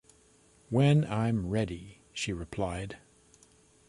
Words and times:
“When 0.71 1.05
I’m 1.05 1.45
ready,” 1.51 1.99
she 2.11 2.33
replied. 2.33 2.97